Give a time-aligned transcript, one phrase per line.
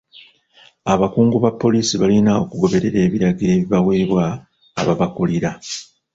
[0.93, 4.25] Abakungu ba poliisi balina okugoberera ebiragiro ebibaweebwa
[4.81, 5.51] ababakulira.